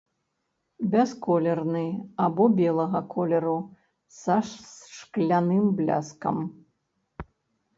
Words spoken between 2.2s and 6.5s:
або белага колеру, са шкляным бляскам.